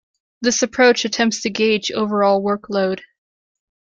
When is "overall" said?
1.91-2.41